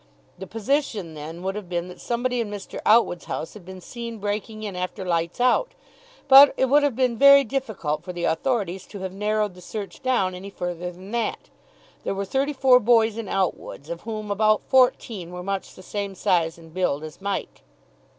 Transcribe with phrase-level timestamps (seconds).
[0.39, 2.79] The position then would have been that somebody in Mr.
[2.87, 5.75] Outwood's house had been seen breaking in after lights out;
[6.27, 10.01] but it would have been very difficult for the authorities to have narrowed the search
[10.01, 11.51] down any further than that.
[12.03, 16.15] There were thirty four boys in Outwood's, of whom about fourteen were much the same
[16.15, 17.61] size and build as Mike.